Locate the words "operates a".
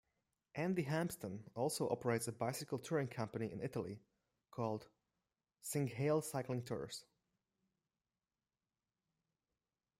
1.87-2.31